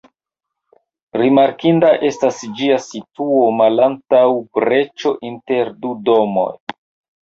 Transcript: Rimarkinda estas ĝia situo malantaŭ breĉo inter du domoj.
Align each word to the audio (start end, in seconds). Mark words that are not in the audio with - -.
Rimarkinda 1.21 1.91
estas 2.09 2.41
ĝia 2.63 2.81
situo 2.87 3.45
malantaŭ 3.61 4.27
breĉo 4.59 5.17
inter 5.35 5.75
du 5.87 5.99
domoj. 6.13 6.53